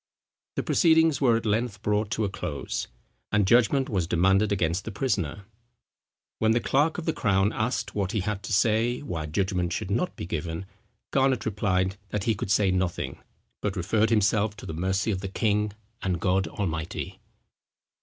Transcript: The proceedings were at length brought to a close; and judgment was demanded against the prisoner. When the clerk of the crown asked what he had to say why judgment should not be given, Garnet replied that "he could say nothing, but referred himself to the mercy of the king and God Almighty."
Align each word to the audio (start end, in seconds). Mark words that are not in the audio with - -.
The 0.55 0.63
proceedings 0.63 1.21
were 1.21 1.37
at 1.37 1.45
length 1.45 1.83
brought 1.83 2.09
to 2.09 2.25
a 2.25 2.29
close; 2.29 2.87
and 3.31 3.45
judgment 3.45 3.87
was 3.87 4.07
demanded 4.07 4.51
against 4.51 4.83
the 4.83 4.91
prisoner. 4.91 5.45
When 6.39 6.53
the 6.53 6.59
clerk 6.59 6.97
of 6.97 7.05
the 7.05 7.13
crown 7.13 7.53
asked 7.53 7.93
what 7.93 8.11
he 8.11 8.21
had 8.21 8.41
to 8.41 8.51
say 8.51 9.01
why 9.03 9.27
judgment 9.27 9.73
should 9.73 9.91
not 9.91 10.15
be 10.15 10.25
given, 10.25 10.65
Garnet 11.11 11.45
replied 11.45 11.97
that 12.09 12.23
"he 12.23 12.33
could 12.33 12.49
say 12.49 12.71
nothing, 12.71 13.19
but 13.61 13.75
referred 13.75 14.09
himself 14.09 14.57
to 14.57 14.65
the 14.65 14.73
mercy 14.73 15.11
of 15.11 15.21
the 15.21 15.27
king 15.27 15.71
and 16.01 16.19
God 16.19 16.47
Almighty." 16.47 17.19